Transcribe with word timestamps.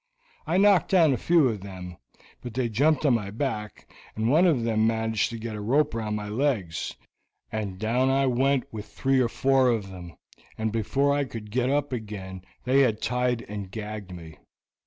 I 0.47 0.57
knocked 0.57 0.89
down 0.89 1.13
a 1.13 1.15
few 1.17 1.47
of 1.49 1.61
them, 1.61 1.95
but 2.41 2.55
they 2.55 2.69
jumped 2.69 3.05
on 3.05 3.13
my 3.13 3.29
back, 3.29 3.87
and 4.15 4.31
one 4.31 4.47
of 4.47 4.63
them 4.63 4.87
managed 4.87 5.29
to 5.29 5.37
get 5.37 5.55
a 5.55 5.61
rope 5.61 5.93
round 5.93 6.15
my 6.15 6.27
legs, 6.27 6.95
and 7.51 7.77
down 7.77 8.09
I 8.09 8.25
went 8.25 8.63
with 8.73 8.87
three 8.87 9.19
or 9.19 9.29
four 9.29 9.69
of 9.69 9.91
them, 9.91 10.15
and 10.57 10.71
before 10.71 11.13
I 11.13 11.23
could 11.25 11.51
get 11.51 11.69
up 11.69 11.93
again 11.93 12.43
they 12.63 12.79
had 12.79 12.99
tied 12.99 13.43
and 13.43 13.69
gagged 13.69 14.11
me. 14.11 14.39